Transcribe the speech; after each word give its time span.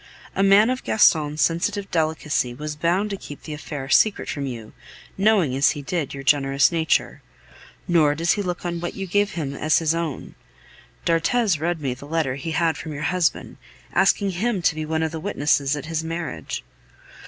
A 0.35 0.41
man 0.41 0.71
of 0.71 0.83
Gaston's 0.83 1.41
sensitive 1.43 1.91
delicacy 1.91 2.55
was 2.55 2.75
bound 2.75 3.11
to 3.11 3.17
keep 3.17 3.43
the 3.43 3.53
affair 3.53 3.87
secret 3.87 4.27
from 4.29 4.47
you, 4.47 4.73
knowing 5.15 5.55
as 5.55 5.69
he 5.77 5.83
did, 5.83 6.11
your 6.11 6.23
generous 6.23 6.71
nature. 6.71 7.21
Nor 7.87 8.15
does 8.15 8.31
he 8.31 8.41
look 8.41 8.65
on 8.65 8.79
what 8.79 8.95
you 8.95 9.05
give 9.05 9.33
him 9.33 9.53
as 9.53 9.77
his 9.77 9.93
own. 9.93 10.33
D'Arthez 11.05 11.59
read 11.59 11.81
me 11.81 11.93
the 11.93 12.07
letter 12.07 12.33
he 12.33 12.49
had 12.49 12.77
from 12.79 12.93
your 12.93 13.03
husband, 13.13 13.57
asking 13.93 14.31
him 14.31 14.63
to 14.63 14.73
be 14.73 14.87
one 14.87 15.03
of 15.03 15.11
the 15.11 15.19
witnesses 15.19 15.75
at 15.75 15.85
his 15.85 16.03
marriage. 16.03 16.63